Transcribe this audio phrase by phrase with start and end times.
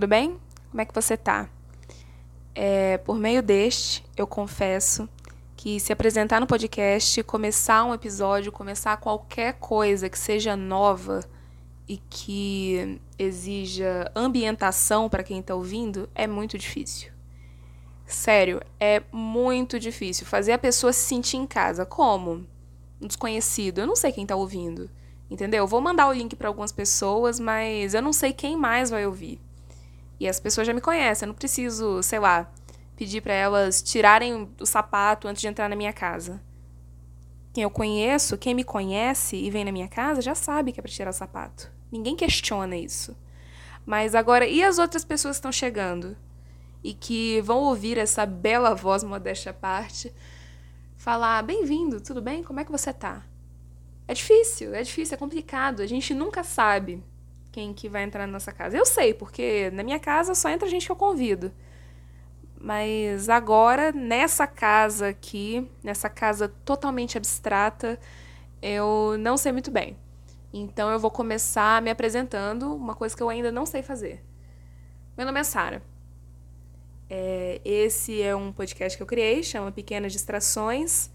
[0.00, 0.40] Tudo bem?
[0.70, 1.46] Como é que você tá?
[2.54, 5.06] É, por meio deste, eu confesso
[5.54, 11.20] que se apresentar no podcast, começar um episódio, começar qualquer coisa que seja nova
[11.86, 17.12] e que exija ambientação para quem está ouvindo, é muito difícil.
[18.06, 21.84] Sério, é muito difícil fazer a pessoa se sentir em casa.
[21.84, 22.46] Como?
[22.98, 23.80] Um desconhecido.
[23.80, 24.88] Eu não sei quem está ouvindo.
[25.30, 25.66] Entendeu?
[25.66, 29.38] Vou mandar o link para algumas pessoas, mas eu não sei quem mais vai ouvir.
[30.20, 32.52] E as pessoas já me conhecem, eu não preciso, sei lá,
[32.94, 36.38] pedir para elas tirarem o sapato antes de entrar na minha casa.
[37.54, 40.82] Quem eu conheço, quem me conhece e vem na minha casa já sabe que é
[40.82, 41.72] para tirar o sapato.
[41.90, 43.16] Ninguém questiona isso.
[43.86, 46.14] Mas agora, e as outras pessoas que estão chegando
[46.84, 50.12] e que vão ouvir essa bela voz modéstia à parte
[50.98, 52.44] falar: "Bem-vindo, tudo bem?
[52.44, 53.24] Como é que você tá?"
[54.06, 55.80] É difícil, é difícil, é complicado.
[55.80, 57.02] A gente nunca sabe
[57.52, 58.76] quem que vai entrar na nossa casa.
[58.76, 61.52] Eu sei, porque na minha casa só entra gente que eu convido.
[62.60, 67.98] Mas agora, nessa casa aqui, nessa casa totalmente abstrata,
[68.60, 69.96] eu não sei muito bem.
[70.52, 74.22] Então eu vou começar me apresentando, uma coisa que eu ainda não sei fazer.
[75.16, 75.82] Meu nome é Sara.
[77.08, 81.10] É, esse é um podcast que eu criei, chama Pequenas Distrações.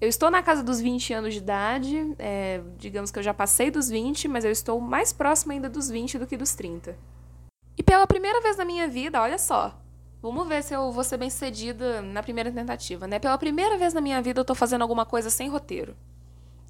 [0.00, 3.70] Eu estou na casa dos 20 anos de idade, é, digamos que eu já passei
[3.70, 6.96] dos 20, mas eu estou mais próxima ainda dos 20 do que dos 30.
[7.76, 9.80] E pela primeira vez na minha vida, olha só,
[10.20, 13.18] vamos ver se eu vou ser bem sucedida na primeira tentativa, né?
[13.18, 15.96] Pela primeira vez na minha vida eu estou fazendo alguma coisa sem roteiro.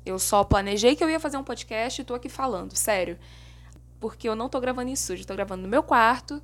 [0.05, 3.19] Eu só planejei que eu ia fazer um podcast e estou aqui falando, sério.
[3.99, 6.43] Porque eu não estou gravando em estúdio, estou gravando no meu quarto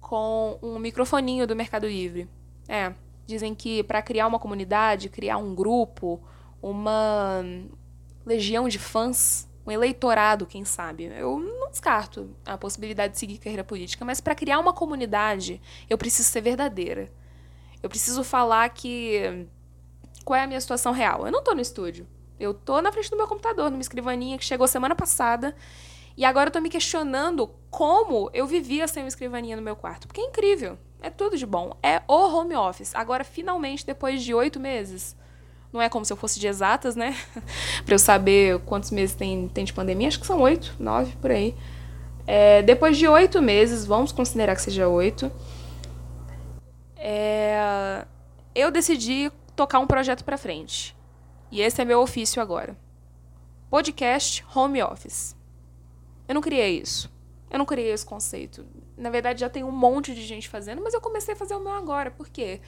[0.00, 2.28] com um microfoninho do Mercado Livre.
[2.68, 2.92] É,
[3.26, 6.20] Dizem que para criar uma comunidade, criar um grupo,
[6.60, 7.42] uma
[8.26, 11.04] legião de fãs, um eleitorado, quem sabe.
[11.04, 15.96] Eu não descarto a possibilidade de seguir carreira política, mas para criar uma comunidade, eu
[15.96, 17.10] preciso ser verdadeira.
[17.82, 19.46] Eu preciso falar que
[20.24, 21.26] qual é a minha situação real.
[21.26, 22.06] Eu não tô no estúdio.
[22.38, 25.54] Eu tô na frente do meu computador, numa escrivaninha que chegou semana passada.
[26.16, 30.06] E agora eu tô me questionando como eu vivia sem uma escrivaninha no meu quarto.
[30.06, 30.78] Porque é incrível.
[31.02, 31.76] É tudo de bom.
[31.82, 32.94] É o home office.
[32.94, 35.16] Agora, finalmente, depois de oito meses.
[35.72, 37.16] Não é como se eu fosse de exatas, né?
[37.86, 40.08] pra eu saber quantos meses tem, tem de pandemia.
[40.08, 41.54] Acho que são oito, nove, por aí.
[42.26, 45.30] É, depois de oito meses, vamos considerar que seja oito,
[46.96, 48.04] é,
[48.54, 50.96] eu decidi tocar um projeto para frente.
[51.50, 52.76] E esse é meu ofício agora.
[53.68, 55.36] Podcast Home Office.
[56.28, 57.10] Eu não criei isso.
[57.50, 58.64] Eu não criei esse conceito.
[58.96, 61.60] Na verdade, já tem um monte de gente fazendo, mas eu comecei a fazer o
[61.60, 62.10] meu agora.
[62.10, 62.60] Por quê?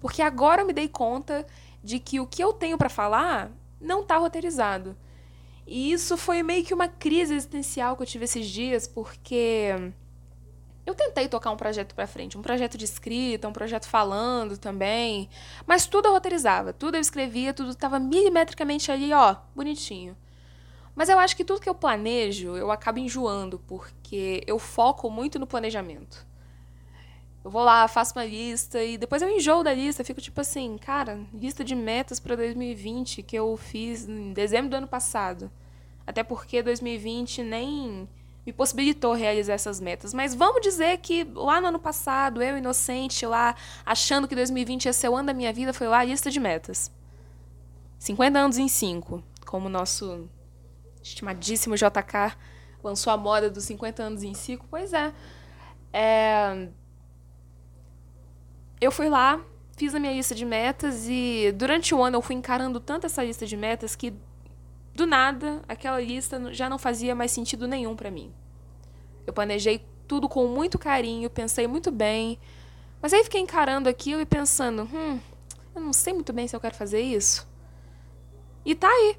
[0.00, 1.44] Porque agora eu me dei conta
[1.82, 3.50] de que o que eu tenho para falar
[3.80, 4.96] não está roteirizado.
[5.66, 9.74] E isso foi meio que uma crise existencial que eu tive esses dias, porque
[10.86, 15.28] eu tentei tocar um projeto para frente, um projeto de escrita, um projeto falando também,
[15.66, 20.16] mas tudo eu roteirizava, tudo eu escrevia, tudo estava milimetricamente ali, ó, bonitinho.
[20.98, 25.38] Mas eu acho que tudo que eu planejo, eu acabo enjoando, porque eu foco muito
[25.38, 26.26] no planejamento.
[27.44, 30.76] Eu vou lá, faço uma lista e depois eu enjoo da lista, fico tipo assim,
[30.76, 35.48] cara, lista de metas para 2020 que eu fiz em dezembro do ano passado.
[36.04, 38.08] Até porque 2020 nem
[38.44, 40.12] me possibilitou realizar essas metas.
[40.12, 43.54] Mas vamos dizer que lá no ano passado, eu inocente lá,
[43.86, 46.40] achando que 2020 ia ser o ano da minha vida, foi lá a lista de
[46.40, 46.90] metas.
[48.00, 50.28] 50 anos em 5, como nosso
[51.08, 52.36] estimadíssimo JK
[52.82, 54.66] lançou a moda dos 50 anos em ciclo.
[54.70, 55.12] Pois é.
[55.92, 56.68] é.
[58.80, 59.40] Eu fui lá,
[59.76, 63.24] fiz a minha lista de metas e durante o ano eu fui encarando tanto essa
[63.24, 64.14] lista de metas que
[64.94, 68.32] do nada aquela lista já não fazia mais sentido nenhum para mim.
[69.26, 72.38] Eu planejei tudo com muito carinho, pensei muito bem,
[73.00, 75.20] mas aí fiquei encarando aquilo e pensando, hum,
[75.74, 77.46] eu não sei muito bem se eu quero fazer isso.
[78.64, 79.16] E tá aí.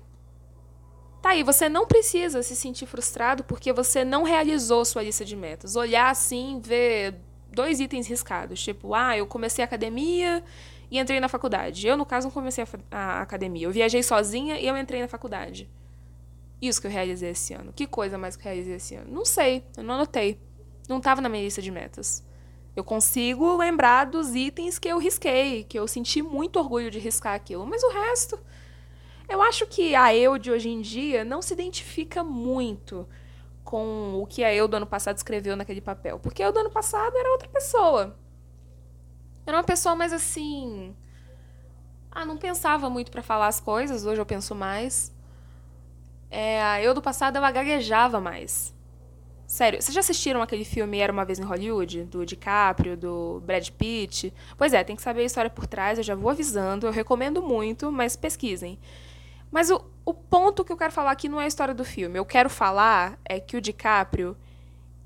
[1.22, 5.36] Tá aí, você não precisa se sentir frustrado porque você não realizou sua lista de
[5.36, 5.76] metas.
[5.76, 7.16] Olhar assim, ver
[7.52, 10.44] dois itens riscados, tipo, ah, eu comecei a academia
[10.90, 11.86] e entrei na faculdade.
[11.86, 13.68] Eu, no caso, não comecei a, a academia.
[13.68, 15.70] Eu viajei sozinha e eu entrei na faculdade.
[16.62, 17.74] Isso que eu realizei esse ano.
[17.74, 19.12] Que coisa mais que eu realizei esse ano?
[19.12, 20.40] Não sei, eu não anotei.
[20.88, 22.24] Não estava na minha lista de metas.
[22.76, 27.34] Eu consigo lembrar dos itens que eu risquei, que eu senti muito orgulho de riscar
[27.34, 28.40] aquilo, mas o resto
[29.30, 33.08] eu acho que a eu de hoje em dia não se identifica muito
[33.64, 36.18] com o que a eu do ano passado escreveu naquele papel.
[36.20, 38.18] Porque eu do ano passado era outra pessoa.
[39.46, 40.96] Era uma pessoa mais assim.
[42.12, 45.14] Ah, não pensava muito para falar as coisas, hoje eu penso mais.
[46.32, 48.74] É, a eu do passado ela gaguejava mais.
[49.46, 52.04] Sério, vocês já assistiram aquele filme Era Uma Vez em Hollywood?
[52.04, 54.32] Do DiCaprio, do Brad Pitt?
[54.58, 57.42] Pois é, tem que saber a história por trás, eu já vou avisando, eu recomendo
[57.42, 58.80] muito, mas pesquisem.
[59.52, 62.18] Mas o, o ponto que eu quero falar aqui não é a história do filme.
[62.18, 64.38] Eu quero falar é que o DiCaprio,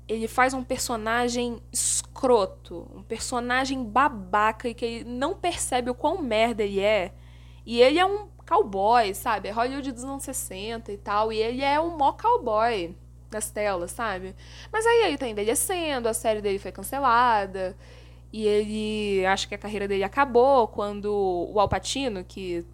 [0.06, 6.20] ele faz um personagem escroto, um personagem babaca e que ele não percebe o quão
[6.20, 7.12] merda ele é.
[7.64, 9.48] E ele é um cowboy, sabe?
[9.48, 12.94] É Hollywood dos anos 60 e tal, e ele é um mó cowboy
[13.30, 14.34] nas telas, sabe?
[14.70, 17.76] Mas aí ele tá envelhecendo, a série dele foi cancelada.
[18.32, 21.06] E ele acha que a carreira dele acabou quando
[21.52, 22.66] o Alpatino, que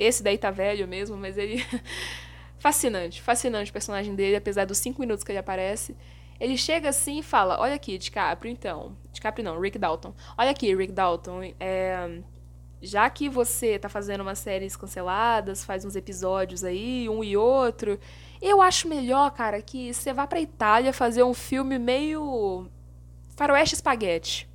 [0.00, 1.64] esse daí tá velho mesmo, mas ele
[2.58, 5.96] fascinante, fascinante o personagem dele, apesar dos cinco minutos que ele aparece.
[6.40, 8.96] Ele chega assim e fala: Olha aqui, DiCaprio, então.
[9.12, 10.14] DiCaprio não, Rick Dalton.
[10.38, 11.52] Olha aqui, Rick Dalton.
[11.60, 12.20] É,
[12.80, 18.00] já que você tá fazendo umas séries canceladas, faz uns episódios aí, um e outro,
[18.40, 22.66] eu acho melhor, cara, que você vá pra Itália fazer um filme meio
[23.36, 24.48] faroeste espaguete.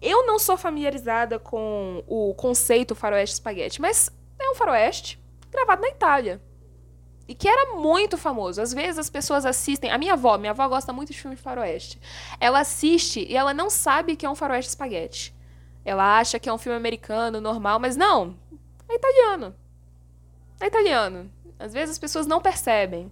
[0.00, 4.10] Eu não sou familiarizada com o conceito faroeste espaguete, mas
[4.52, 5.20] um faroeste
[5.50, 6.40] gravado na Itália.
[7.28, 8.60] E que era muito famoso.
[8.60, 9.90] Às vezes as pessoas assistem.
[9.90, 12.00] A minha avó, minha avó gosta muito de filme de faroeste.
[12.40, 15.34] Ela assiste e ela não sabe que é um faroeste espaguete.
[15.84, 18.36] Ela acha que é um filme americano, normal, mas não.
[18.88, 19.54] É italiano.
[20.60, 21.30] É italiano.
[21.58, 23.10] Às vezes as pessoas não percebem.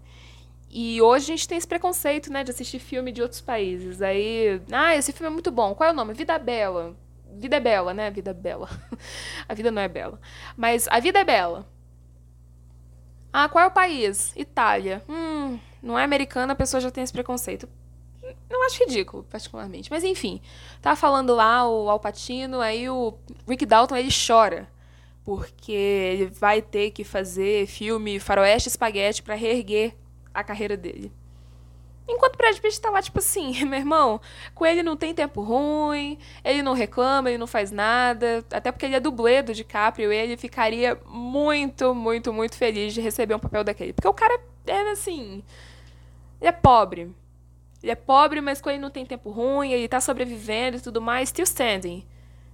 [0.69, 4.01] E hoje a gente tem esse preconceito, né, de assistir filme de outros países.
[4.01, 5.75] Aí, ah, esse filme é muito bom.
[5.75, 6.15] Qual é o nome?
[6.15, 6.97] Vida Bela.
[7.37, 8.11] Vida é bela, né?
[8.11, 8.69] Vida é bela.
[9.49, 10.21] a vida não é bela.
[10.57, 11.67] Mas a vida é bela.
[13.33, 14.35] Ah, qual é o país?
[14.37, 15.03] Itália.
[15.09, 17.69] Hum, não é americana, a pessoa já tem esse preconceito.
[18.49, 19.91] Não acho ridículo, particularmente.
[19.91, 20.41] Mas enfim,
[20.83, 23.15] tá falando lá o Alpatino, aí o
[23.49, 24.69] Rick Dalton ele chora.
[25.25, 29.97] Porque ele vai ter que fazer filme faroeste espaguete para reerguer
[30.35, 31.13] a carreira dele.
[32.09, 34.21] Enquanto Brad Pitt tá lá, tipo assim, meu irmão,
[34.55, 38.87] com ele não tem tempo ruim, ele não reclama, ele não faz nada, até porque
[38.87, 43.63] ele é dublê do DiCaprio, ele ficaria muito, muito, muito feliz de receber um papel
[43.63, 43.93] daquele.
[43.93, 45.43] Porque o cara é, assim,
[46.41, 47.15] ele é pobre,
[47.83, 51.01] ele é pobre, mas quando ele não tem tempo ruim, ele tá sobrevivendo e tudo
[51.01, 52.05] mais, still standing.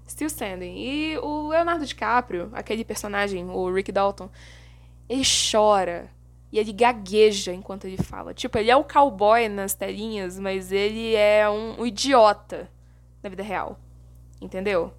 [0.09, 0.77] Still standing.
[0.77, 4.31] E o Leonardo DiCaprio, aquele personagem, o Rick Dalton,
[5.09, 6.09] ele chora.
[6.57, 8.33] E ele gagueja enquanto ele fala.
[8.33, 12.71] Tipo, ele é o cowboy nas telinhas, mas ele é um, um idiota
[13.23, 13.79] na vida real.
[14.41, 14.91] Entendeu?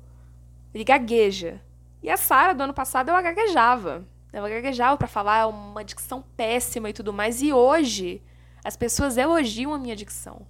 [0.71, 1.59] Ele gagueja.
[2.03, 4.05] E a Sarah, do ano passado, ela gaguejava.
[4.31, 7.41] Ela gaguejava para falar uma dicção péssima e tudo mais.
[7.41, 8.21] E hoje,
[8.63, 10.45] as pessoas elogiam a minha dicção.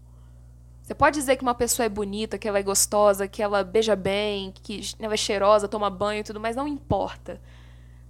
[0.81, 3.95] Você pode dizer que uma pessoa é bonita, que ela é gostosa, que ela beija
[3.95, 7.39] bem, que ela é cheirosa, toma banho e tudo, mas não importa.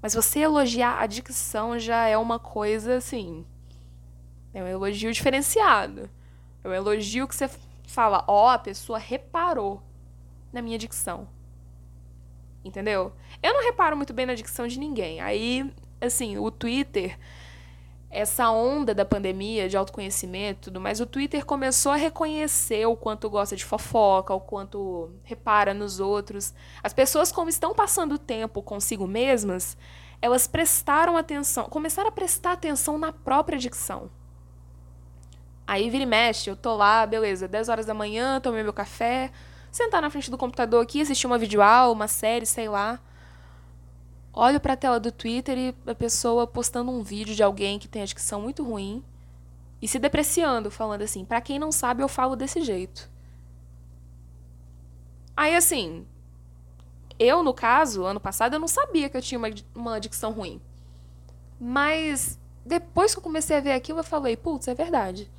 [0.01, 3.45] Mas você elogiar a dicção já é uma coisa assim.
[4.53, 6.09] É um elogio diferenciado.
[6.63, 7.49] É um elogio que você
[7.87, 9.81] fala, ó, oh, a pessoa reparou
[10.51, 11.27] na minha dicção.
[12.63, 13.13] Entendeu?
[13.41, 15.21] Eu não reparo muito bem na dicção de ninguém.
[15.21, 17.17] Aí, assim, o Twitter
[18.09, 23.29] essa onda da pandemia de autoconhecimento tudo mais, o Twitter começou a reconhecer o quanto
[23.29, 26.53] gosta de fofoca, o quanto repara nos outros.
[26.81, 29.77] As pessoas, como estão passando tempo consigo mesmas,
[30.21, 34.09] elas prestaram atenção, começaram a prestar atenção na própria dicção.
[35.65, 39.31] Aí vira e mexe, eu tô lá, beleza, 10 horas da manhã, tomei meu café,
[39.69, 43.01] sentar na frente do computador aqui, assistir uma videoaula, uma série, sei lá
[44.37, 47.87] olho para a tela do Twitter e a pessoa postando um vídeo de alguém que
[47.87, 49.03] tem a dicção muito ruim
[49.81, 53.09] e se depreciando, falando assim: para quem não sabe, eu falo desse jeito.
[55.35, 56.05] Aí assim,
[57.19, 60.61] eu no caso, ano passado, eu não sabia que eu tinha uma, uma dicção ruim.
[61.59, 65.29] Mas depois que eu comecei a ver aquilo, eu falei: putz, é verdade.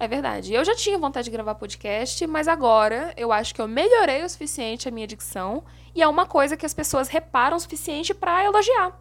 [0.00, 0.54] É verdade.
[0.54, 4.28] Eu já tinha vontade de gravar podcast, mas agora eu acho que eu melhorei o
[4.28, 5.64] suficiente a minha dicção
[5.94, 8.96] e é uma coisa que as pessoas reparam o suficiente para elogiar.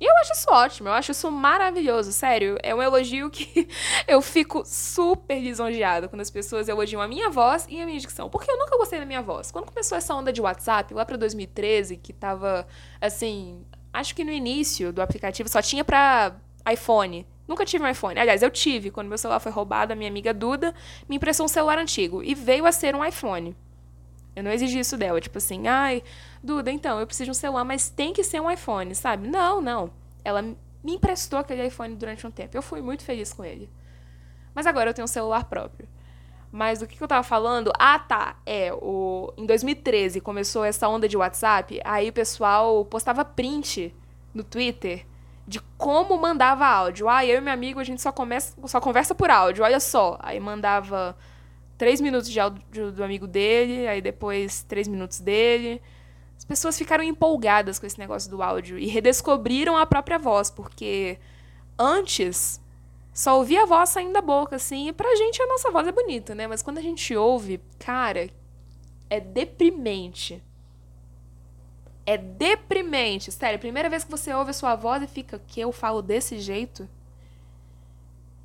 [0.00, 2.58] E eu acho isso ótimo, eu acho isso maravilhoso, sério.
[2.60, 3.68] É um elogio que
[4.08, 8.28] eu fico super lisonjeada quando as pessoas elogiam a minha voz e a minha dicção.
[8.28, 9.52] Porque eu nunca gostei da minha voz.
[9.52, 12.66] Quando começou essa onda de WhatsApp, lá pra 2013, que tava,
[13.00, 16.34] assim, acho que no início do aplicativo só tinha pra
[16.68, 17.24] iPhone.
[17.52, 18.18] Nunca tive um iPhone.
[18.18, 18.90] Aliás, eu tive.
[18.90, 20.74] Quando meu celular foi roubado, a minha amiga Duda
[21.06, 22.22] me emprestou um celular antigo.
[22.22, 23.54] E veio a ser um iPhone.
[24.34, 25.20] Eu não exigi isso dela.
[25.20, 26.02] Tipo assim, ai,
[26.42, 29.28] Duda, então, eu preciso de um celular, mas tem que ser um iPhone, sabe?
[29.28, 29.90] Não, não.
[30.24, 32.56] Ela me emprestou aquele iPhone durante um tempo.
[32.56, 33.68] Eu fui muito feliz com ele.
[34.54, 35.86] Mas agora eu tenho um celular próprio.
[36.50, 37.70] Mas o que, eu tava falando?
[37.78, 38.40] Ah, tá.
[38.46, 39.30] É, o...
[39.36, 41.82] em 2013 começou essa onda de WhatsApp.
[41.84, 43.94] Aí o pessoal postava print
[44.32, 45.04] no Twitter
[45.46, 47.08] de como mandava áudio.
[47.08, 50.18] Ah, eu e meu amigo, a gente só, começa, só conversa por áudio, olha só.
[50.20, 51.16] Aí mandava
[51.76, 55.82] três minutos de áudio do amigo dele, aí depois três minutos dele.
[56.36, 61.18] As pessoas ficaram empolgadas com esse negócio do áudio e redescobriram a própria voz, porque
[61.78, 62.60] antes
[63.12, 65.92] só ouvia a voz saindo da boca, assim, e pra gente a nossa voz é
[65.92, 66.46] bonita, né?
[66.46, 68.30] Mas quando a gente ouve, cara,
[69.10, 70.42] é deprimente.
[72.04, 73.30] É deprimente.
[73.30, 76.38] Sério, primeira vez que você ouve a sua voz e fica, que eu falo desse
[76.38, 76.88] jeito?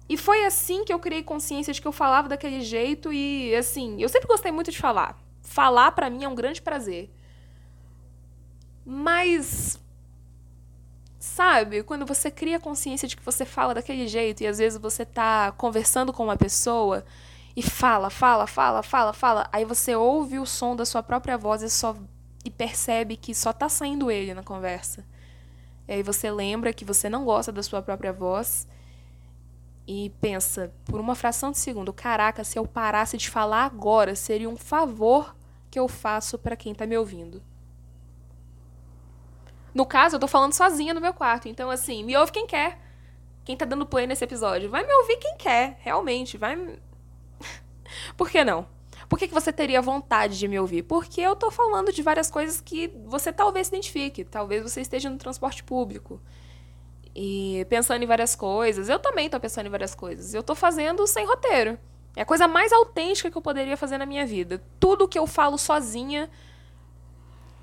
[0.10, 4.02] E foi assim que eu criei consciência de que eu falava daquele jeito e, assim,
[4.02, 5.18] eu sempre gostei muito de falar.
[5.42, 7.10] Falar para mim é um grande prazer.
[8.86, 9.80] Mas
[11.20, 15.06] sabe, quando você cria consciência de que você fala daquele jeito e às vezes você
[15.06, 17.04] tá conversando com uma pessoa
[17.56, 21.62] e fala, fala, fala, fala, fala, aí você ouve o som da sua própria voz
[21.62, 21.96] e só
[22.48, 25.06] e percebe que só tá saindo ele na conversa.
[25.86, 28.66] E aí você lembra que você não gosta da sua própria voz
[29.86, 34.50] e pensa, por uma fração de segundo, caraca, se eu parasse de falar agora, seria
[34.50, 35.36] um favor
[35.70, 37.44] que eu faço para quem tá me ouvindo.
[39.74, 41.50] No caso, eu tô falando sozinha no meu quarto.
[41.50, 42.80] Então, assim, me ouve quem quer.
[43.44, 44.70] Quem tá dando play nesse episódio.
[44.70, 46.38] Vai me ouvir quem quer, realmente.
[46.38, 46.80] Vai.
[48.16, 48.77] Por que não?
[49.10, 50.84] Por que, que você teria vontade de me ouvir?
[50.84, 54.24] Porque eu tô falando de várias coisas que você talvez se identifique.
[54.24, 56.22] Talvez você esteja no transporte público.
[57.16, 58.90] E pensando em várias coisas.
[58.90, 60.34] Eu também tô pensando em várias coisas.
[60.34, 61.78] Eu tô fazendo sem roteiro.
[62.16, 64.62] É a coisa mais autêntica que eu poderia fazer na minha vida.
[64.80, 66.30] Tudo que eu falo sozinha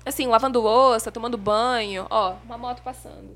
[0.05, 2.05] assim, lavando louça, tomando banho.
[2.09, 3.35] Ó, uma moto passando.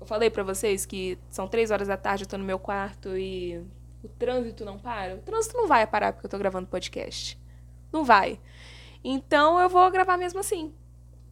[0.00, 3.16] Eu falei para vocês que são três horas da tarde, eu tô no meu quarto
[3.16, 3.62] e
[4.02, 5.14] o trânsito não para.
[5.14, 7.38] O trânsito não vai parar porque eu tô gravando podcast.
[7.92, 8.40] Não vai.
[9.02, 10.72] Então eu vou gravar mesmo assim.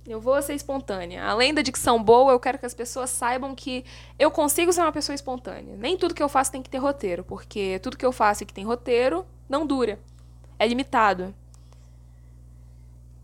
[0.06, 1.24] Eu vou ser espontânea.
[1.24, 3.84] Além da dicção boa, eu quero que as pessoas saibam que
[4.18, 5.76] eu consigo ser uma pessoa espontânea.
[5.76, 8.46] Nem tudo que eu faço tem que ter roteiro, porque tudo que eu faço e
[8.46, 9.98] que tem roteiro não dura.
[10.58, 11.34] É limitado.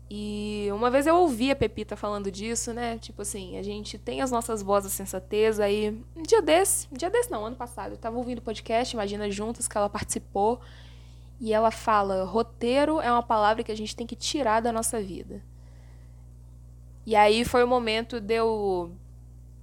[0.09, 2.97] E uma vez eu ouvi a Pepita falando disso, né?
[2.99, 5.99] Tipo assim, a gente tem as nossas vozes de sensatez aí.
[6.15, 9.29] Um dia desse, um dia desse não, ano passado, eu tava ouvindo o podcast, Imagina
[9.31, 10.61] Juntas, que ela participou.
[11.39, 15.01] E ela fala: roteiro é uma palavra que a gente tem que tirar da nossa
[15.01, 15.41] vida.
[17.05, 18.91] E aí foi o momento de eu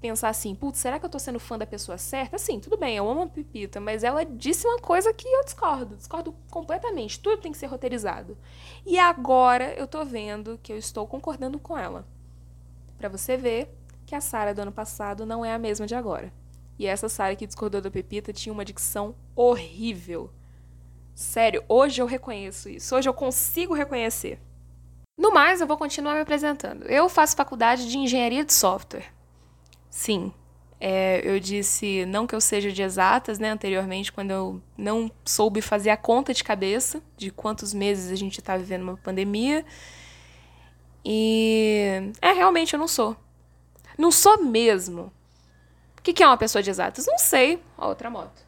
[0.03, 2.35] pensar assim, putz, será que eu tô sendo fã da pessoa certa?
[2.35, 5.97] Assim, tudo bem, eu amo a Pepita, mas ela disse uma coisa que eu discordo,
[5.97, 7.21] discordo completamente.
[7.21, 8.37] Tudo tem que ser roteirizado.
[8.85, 12.05] E agora eu tô vendo que eu estou concordando com ela.
[12.99, 13.73] Para você ver
[14.05, 16.33] que a Sara do ano passado não é a mesma de agora.
[16.79, 20.33] E essa Sara que discordou da Pepita tinha uma dicção horrível.
[21.15, 22.97] Sério, hoje eu reconheço isso.
[22.97, 24.41] Hoje eu consigo reconhecer.
[25.17, 26.85] No mais, eu vou continuar me apresentando.
[26.87, 29.22] Eu faço faculdade de engenharia de software.
[29.93, 30.33] Sim.
[30.81, 35.61] É, eu disse não que eu seja de exatas, né, anteriormente, quando eu não soube
[35.61, 39.65] fazer a conta de cabeça de quantos meses a gente está vivendo uma pandemia.
[41.05, 42.13] E.
[42.21, 43.17] É, realmente eu não sou.
[43.99, 45.13] Não sou mesmo.
[45.99, 47.07] O que, que é uma pessoa de exatas?
[47.07, 47.63] Não sei.
[47.77, 48.43] Ó, outra moto.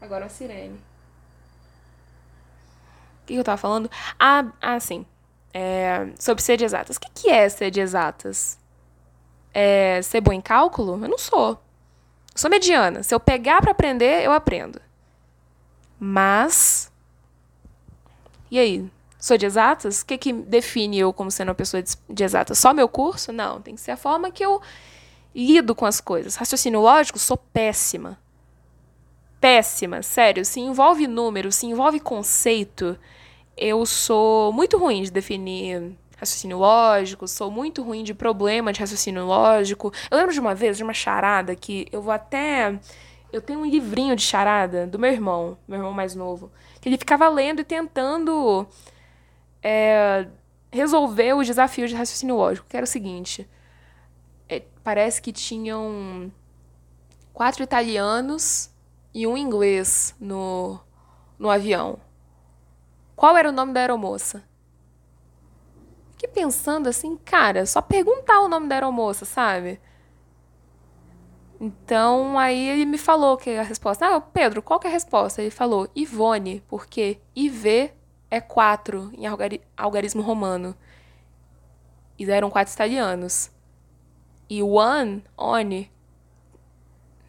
[0.00, 0.76] Agora a sirene.
[3.22, 3.90] O que, que eu tava falando?
[4.18, 5.06] Ah, ah sim.
[5.54, 6.96] É, sobre ser de exatas.
[6.96, 8.58] O que, que é ser de exatas?
[9.52, 10.92] É, ser boa em cálculo?
[11.02, 11.50] Eu não sou.
[11.50, 11.58] Eu
[12.36, 13.02] sou mediana.
[13.02, 14.80] Se eu pegar para aprender, eu aprendo.
[15.98, 16.90] Mas.
[18.50, 18.90] E aí?
[19.18, 20.00] Sou de exatas?
[20.00, 22.58] O que, que define eu como sendo uma pessoa de exatas?
[22.58, 23.32] Só meu curso?
[23.32, 23.60] Não.
[23.60, 24.60] Tem que ser a forma que eu
[25.34, 26.36] lido com as coisas.
[26.36, 28.18] Raciocínio lógico, sou péssima.
[29.40, 30.44] Péssima, sério.
[30.44, 32.98] Se envolve número, se envolve conceito,
[33.56, 39.26] eu sou muito ruim de definir raciocínio lógico, sou muito ruim de problema de raciocínio
[39.26, 39.92] lógico.
[40.10, 42.78] Eu lembro de uma vez, de uma charada, que eu vou até.
[43.32, 46.98] Eu tenho um livrinho de charada do meu irmão, meu irmão mais novo, que ele
[46.98, 48.66] ficava lendo e tentando
[49.62, 50.28] é,
[50.70, 53.48] resolver os desafios de raciocínio lógico, que era o seguinte.
[54.48, 56.30] É, parece que tinham
[57.32, 58.70] quatro italianos
[59.12, 60.78] e um inglês no,
[61.38, 61.98] no avião.
[63.16, 64.44] Qual era o nome da aeromoça?
[66.22, 69.80] Fiquei pensando assim, cara, só perguntar o nome da aeromoça, sabe?
[71.60, 74.06] Então, aí ele me falou que a resposta.
[74.06, 75.42] Ah, Pedro, qual que é a resposta?
[75.42, 77.90] Ele falou Ivone, porque IV
[78.30, 79.24] é quatro em
[79.76, 80.76] algarismo romano.
[82.16, 83.50] E eram quatro italianos.
[84.48, 85.90] E one, one,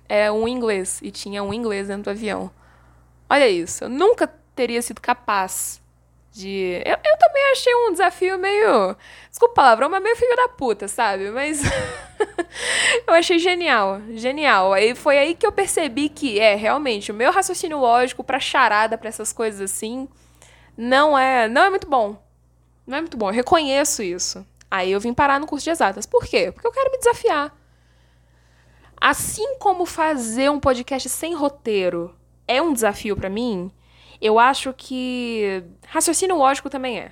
[0.08, 1.00] é um inglês.
[1.02, 2.52] E tinha um inglês dentro do avião.
[3.28, 5.83] Olha isso, eu nunca teria sido capaz
[6.34, 6.82] de.
[6.84, 8.98] Eu, eu também achei um desafio meio.
[9.30, 11.30] Desculpa a palavrão, mas meio filho da puta, sabe?
[11.30, 11.62] Mas.
[13.08, 14.74] eu achei genial, genial.
[14.74, 18.98] Aí foi aí que eu percebi que é realmente o meu raciocínio lógico para charada,
[18.98, 20.10] para essas coisas assim,
[20.76, 22.22] não é, não é muito bom.
[22.86, 23.30] Não é muito bom.
[23.30, 24.46] Eu reconheço isso.
[24.70, 26.06] Aí eu vim parar no curso de exatas.
[26.06, 26.52] Por quê?
[26.52, 27.56] Porque eu quero me desafiar.
[29.00, 32.16] Assim como fazer um podcast sem roteiro
[32.48, 33.72] é um desafio para mim,
[34.22, 37.12] eu acho que raciocínio lógico também é.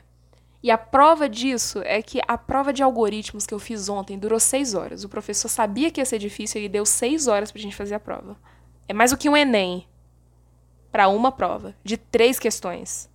[0.64, 4.40] E a prova disso é que a prova de algoritmos que eu fiz ontem durou
[4.40, 5.04] seis horas.
[5.04, 8.00] O professor sabia que ia ser difícil e deu seis horas pra gente fazer a
[8.00, 8.38] prova.
[8.88, 9.88] É mais do que um Enem
[10.92, 13.10] para uma prova, de três questões.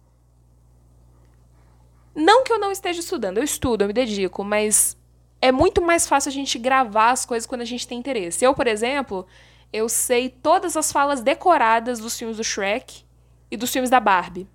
[2.14, 4.96] Não que eu não esteja estudando, eu estudo, eu me dedico, mas
[5.40, 8.44] é muito mais fácil a gente gravar as coisas quando a gente tem interesse.
[8.44, 9.26] Eu, por exemplo,
[9.72, 13.05] eu sei todas as falas decoradas dos filmes do Shrek
[13.50, 14.48] e dos filmes da Barbie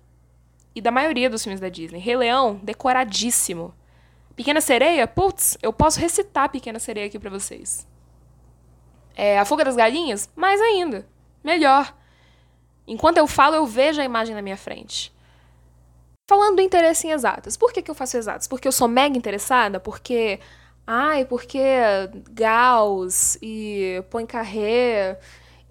[0.74, 1.98] e da maioria dos filmes da Disney.
[2.00, 3.74] Rei Leão, decoradíssimo.
[4.34, 7.86] Pequena Sereia, putz, eu posso recitar Pequena Sereia aqui para vocês.
[9.14, 11.06] É, a Fuga das Galinhas, mais ainda.
[11.44, 11.94] Melhor.
[12.86, 15.12] Enquanto eu falo, eu vejo a imagem na minha frente.
[16.28, 17.56] Falando do interesse em exatas.
[17.56, 18.46] Por que, que eu faço exatas?
[18.46, 19.78] Porque eu sou mega interessada?
[19.78, 20.40] Porque.
[20.86, 21.60] Ai, porque
[22.30, 25.18] Gauss e Poincaré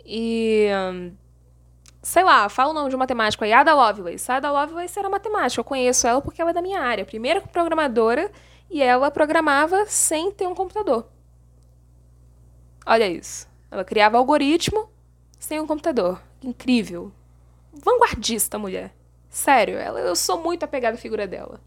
[0.05, 0.67] e
[2.01, 4.31] sei lá, fala o nome de um matemático aí, Ada Lovelace.
[4.31, 7.05] Ada Lovelace era matemática, eu conheço ela porque ela é da minha área.
[7.05, 8.31] Primeira programadora
[8.69, 11.07] e ela programava sem ter um computador.
[12.85, 13.47] Olha isso.
[13.69, 14.89] Ela criava algoritmo
[15.37, 16.21] sem um computador.
[16.41, 17.11] Incrível.
[17.73, 18.93] Vanguardista, mulher.
[19.29, 21.61] Sério, ela, eu sou muito apegada à figura dela.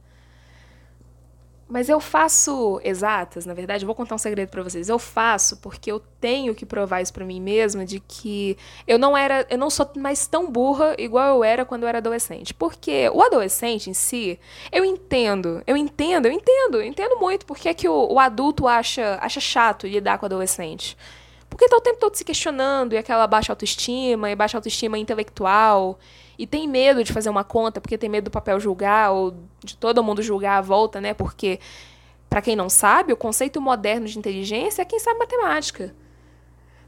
[1.67, 4.89] Mas eu faço exatas, na verdade, vou contar um segredo para vocês.
[4.89, 8.57] Eu faço porque eu tenho que provar isso para mim mesma de que
[8.87, 11.99] eu não era, eu não sou mais tão burra igual eu era quando eu era
[11.99, 12.53] adolescente.
[12.53, 14.39] Porque o adolescente em si,
[14.71, 18.69] eu entendo, eu entendo, eu entendo, eu entendo muito porque é que o, o adulto
[18.69, 20.97] acha, acha chato lidar com o adolescente.
[21.55, 26.01] Porque tá o tempo todo se questionando e aquela baixa autoestima e baixa autoestima intelectual
[26.37, 29.77] e tem medo de fazer uma conta porque tem medo do papel julgar ou de
[29.77, 31.15] todo mundo julgar a volta, né?
[31.15, 31.61] Porque,
[32.29, 35.95] para quem não sabe, o conceito moderno de inteligência é quem sabe matemática.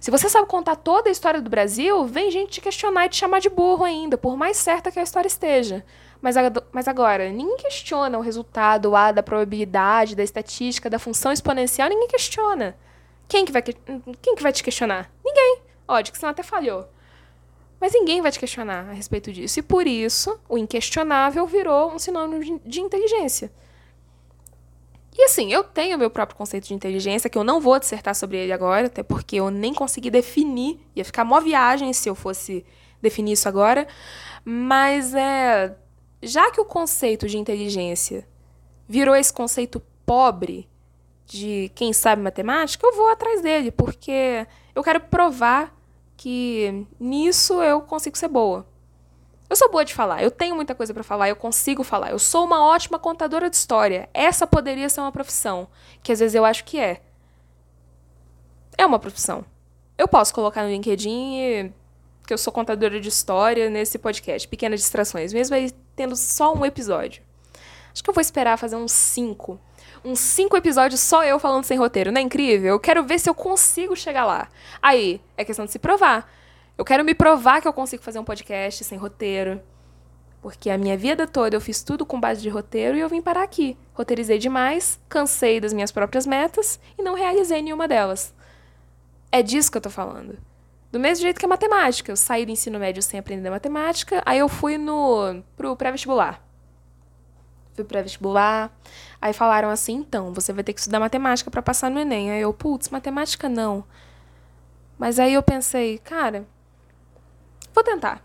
[0.00, 3.18] Se você sabe contar toda a história do Brasil, vem gente te questionar e te
[3.18, 5.84] chamar de burro ainda, por mais certa que a história esteja.
[6.20, 6.34] Mas,
[6.72, 12.08] mas agora, ninguém questiona o resultado lá da probabilidade, da estatística, da função exponencial, ninguém
[12.08, 12.76] questiona.
[13.28, 15.10] Quem que vai, quem que vai te questionar?
[15.24, 15.58] Ninguém.
[15.88, 16.88] Ó, que você até falhou.
[17.80, 19.58] Mas ninguém vai te questionar a respeito disso.
[19.58, 23.52] E por isso, o inquestionável virou um sinônimo de inteligência.
[25.16, 28.36] E assim, eu tenho meu próprio conceito de inteligência, que eu não vou dissertar sobre
[28.36, 30.78] ele agora, até porque eu nem consegui definir.
[30.94, 32.64] Ia ficar mó viagem se eu fosse
[33.00, 33.86] definir isso agora.
[34.44, 35.76] Mas é.
[36.22, 38.26] Já que o conceito de inteligência
[38.88, 40.68] virou esse conceito pobre
[41.26, 45.74] de quem sabe matemática, eu vou atrás dele, porque eu quero provar
[46.16, 48.66] que nisso eu consigo ser boa.
[49.48, 52.10] Eu sou boa de falar, eu tenho muita coisa para falar, eu consigo falar.
[52.10, 54.08] Eu sou uma ótima contadora de história.
[54.12, 55.68] Essa poderia ser uma profissão,
[56.02, 57.02] que às vezes eu acho que é.
[58.78, 59.44] É uma profissão.
[59.96, 61.72] Eu posso colocar no LinkedIn
[62.26, 66.64] que eu sou contadora de história nesse podcast, pequenas distrações, mesmo aí tendo só um
[66.64, 67.22] episódio.
[67.92, 69.60] Acho que eu vou esperar fazer uns cinco
[70.04, 72.12] uns cinco episódios só eu falando sem roteiro.
[72.12, 72.74] Não é incrível?
[72.74, 74.48] Eu quero ver se eu consigo chegar lá.
[74.82, 76.30] Aí, é questão de se provar.
[76.78, 79.60] Eu quero me provar que eu consigo fazer um podcast sem roteiro.
[80.42, 83.20] Porque a minha vida toda eu fiz tudo com base de roteiro e eu vim
[83.20, 83.76] parar aqui.
[83.94, 88.34] Roteirizei demais, cansei das minhas próprias metas e não realizei nenhuma delas.
[89.32, 90.38] É disso que eu tô falando.
[90.92, 92.12] Do mesmo jeito que a matemática.
[92.12, 96.45] Eu saí do ensino médio sem aprender matemática, aí eu fui no pro pré-vestibular
[97.76, 98.76] fui para vestibular.
[99.20, 102.30] Aí falaram assim: então, você vai ter que estudar matemática para passar no Enem.
[102.30, 103.84] Aí eu, putz, matemática não.
[104.98, 106.46] Mas aí eu pensei, cara,
[107.72, 108.24] vou tentar.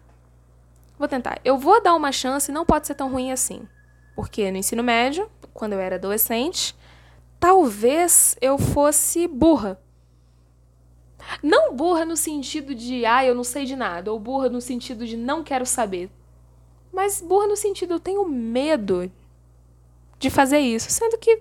[0.98, 1.40] Vou tentar.
[1.44, 3.68] Eu vou dar uma chance, não pode ser tão ruim assim.
[4.16, 6.76] Porque no ensino médio, quando eu era adolescente,
[7.40, 9.80] talvez eu fosse burra.
[11.44, 15.06] Não burra no sentido de, ah, eu não sei de nada, ou burra no sentido
[15.06, 16.10] de não quero saber.
[16.92, 19.12] Mas burra no sentido, eu tenho medo
[20.22, 21.40] de fazer isso, sendo que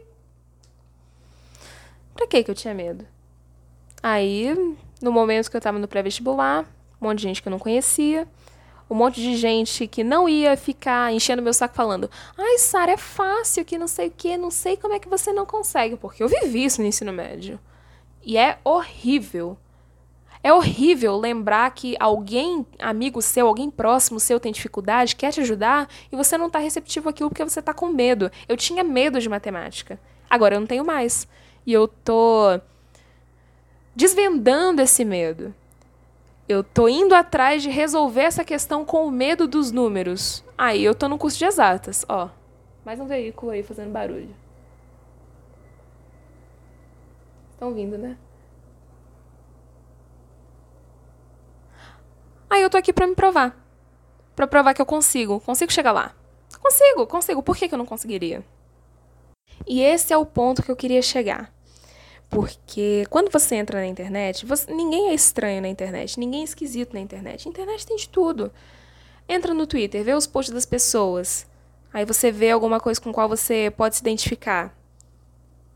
[2.14, 3.07] Pra que que eu tinha medo?
[4.03, 4.55] Aí,
[5.01, 6.66] no momento que eu tava no pré-vestibular,
[7.01, 8.27] um monte de gente que eu não conhecia,
[8.90, 12.97] um monte de gente que não ia ficar enchendo meu saco falando: "Ai, Sara, é
[12.97, 16.23] fácil, que não sei o que, não sei como é que você não consegue", porque
[16.23, 17.61] eu vivi isso no ensino médio.
[18.23, 19.57] E é horrível.
[20.42, 25.87] É horrível lembrar que alguém, amigo seu, alguém próximo seu tem dificuldade, quer te ajudar
[26.11, 28.31] e você não está receptivo àquilo porque você está com medo.
[28.48, 30.00] Eu tinha medo de matemática.
[30.31, 31.29] Agora eu não tenho mais.
[31.66, 32.59] E eu tô
[33.94, 35.55] desvendando esse medo.
[36.48, 40.42] Eu tô indo atrás de resolver essa questão com o medo dos números.
[40.57, 42.31] Aí eu tô no curso de exatas, ó.
[42.85, 44.35] Mais um veículo aí fazendo barulho.
[47.53, 48.16] Estão vindo, né?
[52.50, 53.56] Aí eu tô aqui para me provar.
[54.34, 55.38] Para provar que eu consigo.
[55.40, 56.14] Consigo chegar lá.
[56.60, 57.42] Consigo, consigo.
[57.42, 58.44] Por que, que eu não conseguiria?
[59.66, 61.52] E esse é o ponto que eu queria chegar.
[62.28, 66.94] Porque quando você entra na internet, você, ninguém é estranho na internet, ninguém é esquisito
[66.94, 67.46] na internet.
[67.46, 68.52] A internet tem de tudo.
[69.28, 71.46] Entra no Twitter, vê os posts das pessoas.
[71.92, 74.76] Aí você vê alguma coisa com qual você pode se identificar.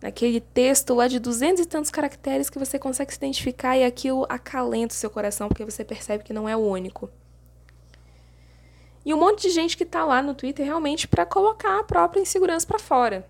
[0.04, 4.26] Aquele texto lá de duzentos e tantos caracteres que você consegue se identificar e aquilo
[4.28, 7.08] acalenta o seu coração porque você percebe que não é o único.
[9.02, 12.20] E um monte de gente que tá lá no Twitter realmente para colocar a própria
[12.20, 13.26] insegurança para fora.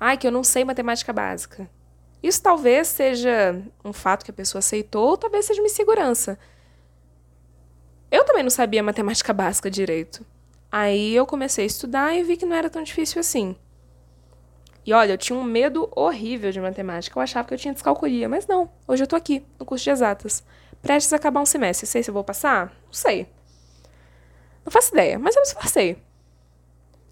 [0.00, 1.70] Ai, que eu não sei matemática básica.
[2.20, 6.36] Isso talvez seja um fato que a pessoa aceitou, ou talvez seja uma insegurança.
[8.10, 10.26] Eu também não sabia matemática básica direito.
[10.72, 13.54] Aí eu comecei a estudar e vi que não era tão difícil assim.
[14.84, 17.18] E olha, eu tinha um medo horrível de matemática.
[17.18, 18.70] Eu achava que eu tinha descalculia, mas não.
[18.88, 20.42] Hoje eu tô aqui, no curso de exatas.
[20.80, 21.86] Prestes a acabar um semestre.
[21.86, 22.66] Sei se eu vou passar?
[22.86, 23.28] Não sei.
[24.64, 25.98] Não faço ideia, mas eu me esforcei.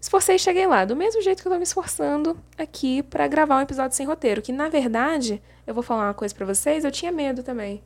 [0.01, 3.57] Esforcei e cheguei lá, do mesmo jeito que eu tô me esforçando aqui para gravar
[3.57, 6.91] um episódio sem roteiro, que na verdade, eu vou falar uma coisa para vocês, eu
[6.91, 7.83] tinha medo também.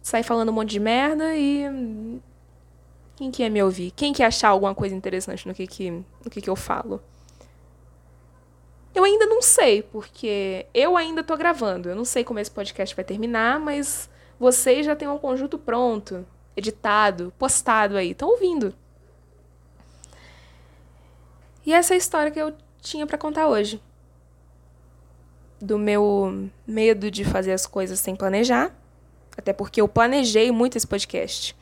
[0.00, 2.20] Sair falando um monte de merda e
[3.16, 3.90] quem que ia me ouvir?
[3.90, 7.02] Quem que ia achar alguma coisa interessante no que que, no que, que eu falo?
[8.94, 11.88] Eu ainda não sei, porque eu ainda tô gravando.
[11.88, 16.26] Eu não sei como esse podcast vai terminar, mas vocês já têm um conjunto pronto,
[16.56, 18.74] editado, postado aí, estão ouvindo.
[21.64, 23.80] E essa é a história que eu tinha para contar hoje.
[25.60, 28.76] Do meu medo de fazer as coisas sem planejar.
[29.38, 31.56] Até porque eu planejei muito esse podcast.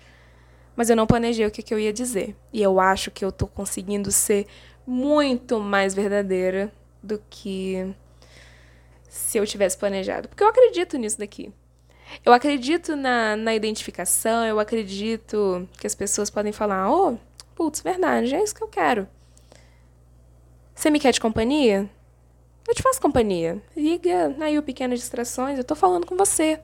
[0.75, 2.35] Mas eu não planejei o que, que eu ia dizer.
[2.53, 4.47] E eu acho que eu tô conseguindo ser
[4.87, 7.95] muito mais verdadeira do que
[9.09, 10.29] se eu tivesse planejado.
[10.29, 11.53] Porque eu acredito nisso daqui.
[12.25, 17.17] Eu acredito na, na identificação, eu acredito que as pessoas podem falar: oh,
[17.55, 19.09] putz, verdade, é isso que eu quero.
[20.75, 21.89] Você me quer de companhia?
[22.67, 23.63] Eu te faço companhia.
[23.77, 26.61] Liga aí o Pequenas Distrações, eu tô falando com você.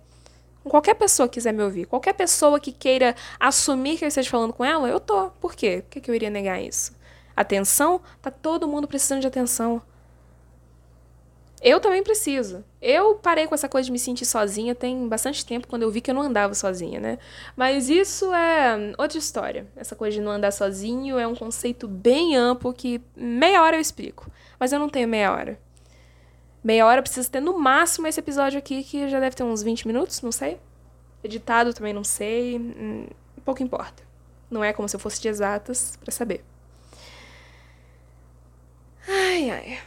[0.63, 1.87] Com qualquer pessoa que quiser me ouvir.
[1.87, 5.31] Qualquer pessoa que queira assumir que eu esteja falando com ela, eu tô.
[5.41, 5.85] Por quê?
[5.89, 6.93] Por que eu iria negar isso?
[7.37, 8.01] Atenção?
[8.21, 9.83] Tá todo mundo precisando de atenção.
[11.63, 12.65] Eu também preciso.
[12.83, 16.01] Eu parei com essa coisa de me sentir sozinha tem bastante tempo, quando eu vi
[16.01, 17.19] que eu não andava sozinha, né?
[17.57, 19.67] Mas isso é outra história.
[19.75, 23.81] Essa coisa de não andar sozinho é um conceito bem amplo que meia hora eu
[23.81, 24.31] explico.
[24.61, 25.59] Mas eu não tenho meia hora.
[26.63, 29.63] Meia hora eu preciso ter no máximo esse episódio aqui, que já deve ter uns
[29.63, 30.59] 20 minutos, não sei.
[31.25, 32.59] Editado também não sei.
[32.59, 33.07] Hum,
[33.45, 34.03] pouco importa.
[34.51, 36.45] Não é como se eu fosse de exatas para saber.
[39.09, 39.79] Ai, ai.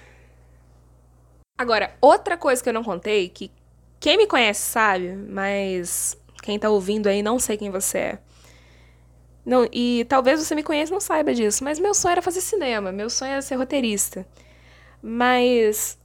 [1.60, 3.52] Agora, outra coisa que eu não contei, que
[4.00, 8.20] quem me conhece sabe, mas quem tá ouvindo aí não sei quem você é.
[9.46, 12.40] Não, e talvez você me conheça e não saiba disso, mas meu sonho era fazer
[12.40, 14.26] cinema, meu sonho era ser roteirista.
[15.04, 16.00] Mas.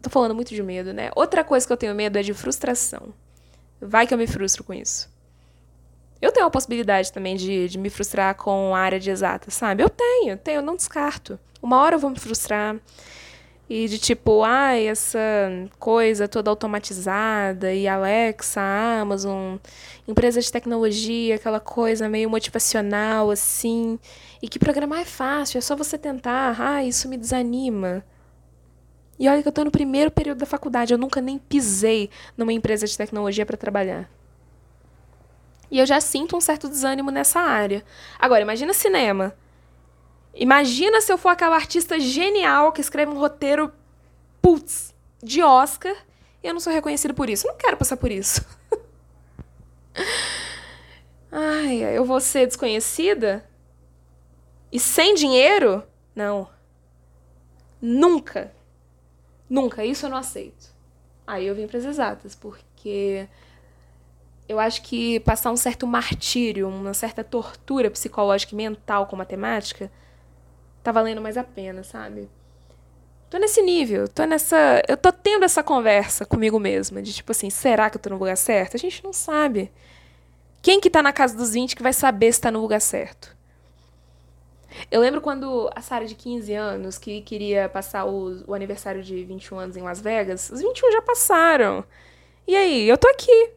[0.00, 1.10] Tô falando muito de medo, né?
[1.16, 3.12] Outra coisa que eu tenho medo é de frustração.
[3.80, 5.12] Vai que eu me frustro com isso.
[6.22, 9.82] Eu tenho a possibilidade também de, de me frustrar com a área de exata, sabe?
[9.82, 11.40] Eu tenho, tenho, não descarto.
[11.60, 12.76] Uma hora eu vou me frustrar.
[13.68, 15.18] E de tipo, ah, essa
[15.78, 18.60] coisa toda automatizada e Alexa,
[19.00, 19.56] Amazon,
[20.06, 23.98] empresa de tecnologia, aquela coisa meio motivacional assim,
[24.42, 26.60] e que programar é fácil, é só você tentar.
[26.60, 28.04] Ah, isso me desanima.
[29.18, 32.52] E olha que eu tô no primeiro período da faculdade, eu nunca nem pisei numa
[32.52, 34.10] empresa de tecnologia para trabalhar.
[35.70, 37.82] E eu já sinto um certo desânimo nessa área.
[38.18, 39.34] Agora, imagina cinema.
[40.34, 43.72] Imagina se eu for aquela artista genial que escreve um roteiro,
[44.42, 45.94] putz, de Oscar
[46.42, 47.46] e eu não sou reconhecida por isso.
[47.46, 48.44] Eu não quero passar por isso.
[51.30, 53.48] Ai, eu vou ser desconhecida?
[54.70, 55.82] E sem dinheiro?
[56.14, 56.48] Não.
[57.80, 58.52] Nunca.
[59.48, 59.84] Nunca.
[59.84, 60.74] Isso eu não aceito.
[61.26, 63.26] Aí eu vim para as exatas, porque
[64.48, 69.90] eu acho que passar um certo martírio, uma certa tortura psicológica e mental com matemática
[70.84, 72.28] tá valendo mais a pena, sabe?
[73.30, 74.82] Tô nesse nível, tô nessa.
[74.86, 78.18] Eu tô tendo essa conversa comigo mesma, de tipo assim, será que eu tô no
[78.18, 78.76] lugar certo?
[78.76, 79.72] A gente não sabe.
[80.62, 83.34] Quem que tá na casa dos 20 que vai saber se tá no lugar certo?
[84.90, 89.24] Eu lembro quando a Sara de 15 anos, que queria passar o, o aniversário de
[89.24, 91.84] 21 anos em Las Vegas, os 21 já passaram.
[92.46, 93.50] E aí, eu tô aqui.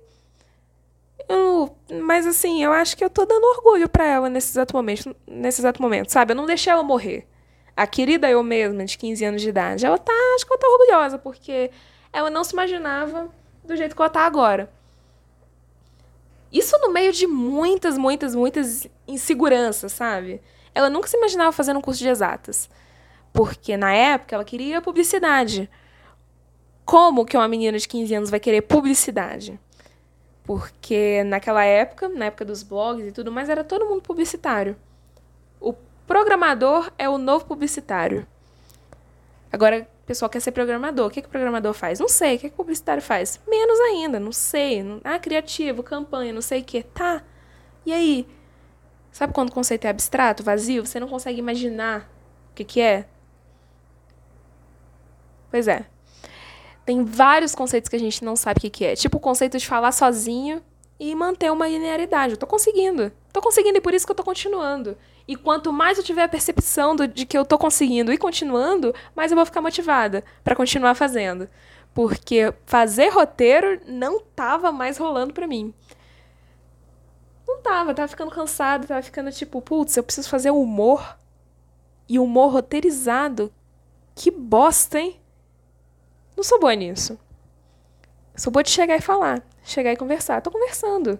[1.90, 5.62] Mas assim, eu acho que eu tô dando orgulho para ela nesse exato momento, nesse
[5.62, 6.32] exato momento, sabe?
[6.32, 7.28] Eu não deixei ela morrer.
[7.76, 10.68] A querida eu mesma, de 15 anos de idade, ela tá, acho que ela tá
[10.68, 11.70] orgulhosa, porque
[12.12, 13.30] ela não se imaginava
[13.64, 14.72] do jeito que ela tá agora.
[16.52, 20.42] Isso no meio de muitas, muitas, muitas inseguranças, sabe?
[20.74, 22.70] Ela nunca se imaginava fazendo um curso de exatas.
[23.34, 25.70] Porque na época ela queria publicidade.
[26.86, 29.60] Como que uma menina de 15 anos vai querer publicidade?
[30.48, 34.78] Porque naquela época, na época dos blogs e tudo mais, era todo mundo publicitário.
[35.60, 35.74] O
[36.08, 38.26] programador é o novo publicitário.
[39.52, 41.08] Agora, o pessoal quer ser programador.
[41.08, 42.00] O que, que o programador faz?
[42.00, 42.38] Não sei.
[42.38, 43.42] O que, que o publicitário faz?
[43.46, 44.86] Menos ainda, não sei.
[45.04, 46.82] Ah, criativo, campanha, não sei o que.
[46.82, 47.22] Tá.
[47.86, 48.26] E aí?
[49.12, 50.86] Sabe quando o conceito é abstrato, vazio?
[50.86, 52.10] Você não consegue imaginar
[52.52, 53.06] o que, que é?
[55.52, 55.86] Pois é.
[56.88, 58.96] Tem vários conceitos que a gente não sabe o que, que é.
[58.96, 60.64] Tipo o conceito de falar sozinho
[60.98, 62.36] e manter uma linearidade.
[62.36, 63.12] Eu tô conseguindo.
[63.34, 64.98] Tô conseguindo e por isso que eu tô continuando.
[65.28, 68.96] E quanto mais eu tiver a percepção do, de que eu tô conseguindo e continuando,
[69.14, 71.50] mais eu vou ficar motivada para continuar fazendo.
[71.94, 75.74] Porque fazer roteiro não tava mais rolando para mim.
[77.46, 81.18] Não tava, tava ficando cansado, tava ficando tipo, putz, eu preciso fazer humor.
[82.08, 83.52] E humor roteirizado.
[84.16, 85.20] Que bosta, hein?
[86.38, 87.20] Não sou boa nisso.
[88.36, 90.40] Sou boa de chegar e falar, chegar e conversar.
[90.40, 91.20] Tô conversando.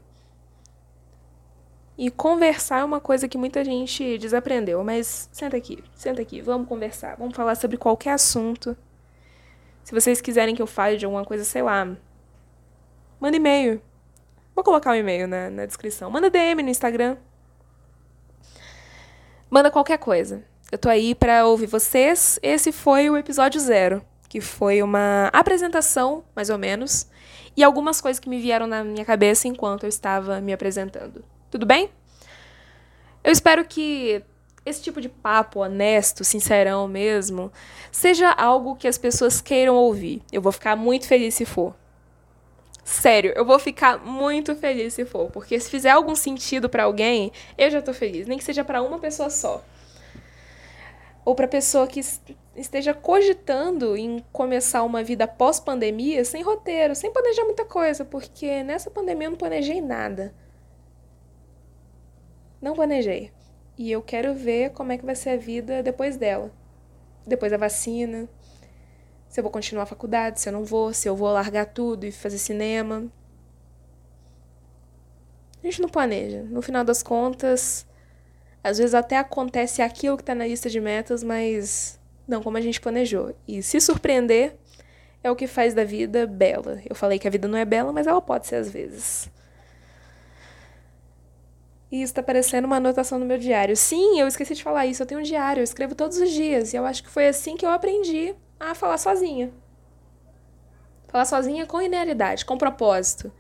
[1.98, 6.68] E conversar é uma coisa que muita gente desaprendeu, mas senta aqui, senta aqui, vamos
[6.68, 8.78] conversar, vamos falar sobre qualquer assunto.
[9.84, 11.98] Se vocês quiserem que eu fale de alguma coisa, sei lá,
[13.20, 13.82] manda e-mail.
[14.54, 16.12] Vou colocar o um e-mail na, na descrição.
[16.12, 17.18] Manda DM no Instagram.
[19.50, 20.44] Manda qualquer coisa.
[20.72, 22.38] Eu tô aí para ouvir vocês.
[22.44, 27.08] Esse foi o episódio zero, que foi uma apresentação, mais ou menos,
[27.56, 31.24] e algumas coisas que me vieram na minha cabeça enquanto eu estava me apresentando.
[31.50, 31.90] Tudo bem?
[33.24, 34.24] Eu espero que
[34.66, 37.52] esse tipo de papo honesto, sincerão mesmo,
[37.92, 40.22] seja algo que as pessoas queiram ouvir.
[40.32, 41.74] Eu vou ficar muito feliz se for.
[42.84, 47.32] Sério, eu vou ficar muito feliz se for, porque se fizer algum sentido para alguém,
[47.58, 49.64] eu já tô feliz, nem que seja para uma pessoa só.
[51.28, 52.00] Ou para pessoa que
[52.56, 58.90] esteja cogitando em começar uma vida pós-pandemia sem roteiro, sem planejar muita coisa, porque nessa
[58.90, 60.34] pandemia eu não planejei nada.
[62.62, 63.30] Não planejei.
[63.78, 66.50] E eu quero ver como é que vai ser a vida depois dela.
[67.26, 68.30] Depois da vacina.
[69.28, 72.06] Se eu vou continuar a faculdade, se eu não vou, se eu vou largar tudo
[72.06, 73.12] e fazer cinema.
[75.62, 76.44] A gente não planeja.
[76.44, 77.86] No final das contas,
[78.64, 82.62] às vezes até acontece aquilo que está na lista de metas, mas não como a
[82.62, 83.36] gente planejou.
[83.48, 84.56] E se surpreender
[85.24, 86.82] é o que faz da vida bela.
[86.88, 89.30] Eu falei que a vida não é bela, mas ela pode ser às vezes.
[91.92, 93.76] E isso tá parecendo uma anotação no meu diário.
[93.76, 95.02] Sim, eu esqueci de falar isso.
[95.02, 96.74] Eu tenho um diário, eu escrevo todos os dias.
[96.74, 99.52] E eu acho que foi assim que eu aprendi a falar sozinha.
[101.08, 103.32] Falar sozinha com linearidade, com propósito.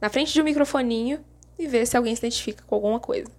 [0.00, 1.24] Na frente de um microfoninho
[1.56, 3.30] e ver se alguém se identifica com alguma coisa.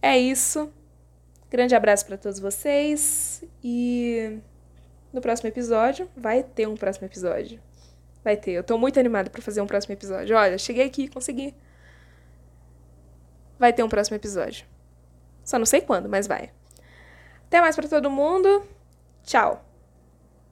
[0.00, 0.72] É isso.
[1.50, 3.44] Grande abraço para todos vocês.
[3.62, 4.38] E
[5.12, 7.60] no próximo episódio, vai ter um próximo episódio.
[8.22, 8.52] Vai ter.
[8.52, 10.36] Eu tô muito animada para fazer um próximo episódio.
[10.36, 11.54] Olha, cheguei aqui, consegui
[13.58, 14.64] vai ter um próximo episódio.
[15.44, 16.50] Só não sei quando, mas vai.
[17.46, 18.62] Até mais para todo mundo.
[19.24, 19.67] Tchau.